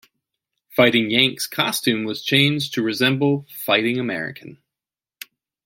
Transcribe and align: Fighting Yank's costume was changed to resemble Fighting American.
Fighting 0.75 1.11
Yank's 1.11 1.45
costume 1.45 2.05
was 2.05 2.23
changed 2.23 2.73
to 2.73 2.81
resemble 2.81 3.45
Fighting 3.55 3.99
American. 3.99 4.57